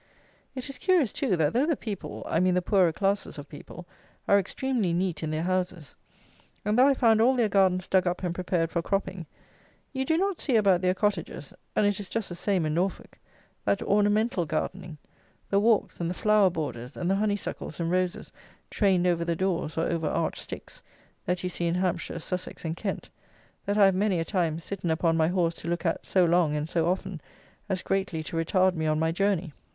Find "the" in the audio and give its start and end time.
1.67-1.75, 2.55-2.61, 12.29-12.33, 15.51-15.59, 16.09-16.15, 17.07-17.15, 19.23-19.35